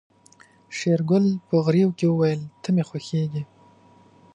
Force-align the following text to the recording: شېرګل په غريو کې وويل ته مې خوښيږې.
شېرګل 0.77 1.25
په 1.47 1.55
غريو 1.65 1.89
کې 1.97 2.05
وويل 2.09 2.41
ته 2.61 2.69
مې 2.75 2.83
خوښيږې. 2.89 3.43